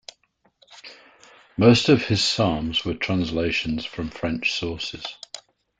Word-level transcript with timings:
Most 1.57 1.87
of 1.87 2.01
his 2.03 2.23
Psalms 2.23 2.83
were 2.83 2.95
translations 2.95 3.85
from 3.85 4.09
French 4.09 4.51
sources. 4.57 5.05